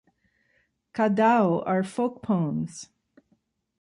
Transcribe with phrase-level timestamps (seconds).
[0.93, 2.89] "Ca Dao" are folk poems.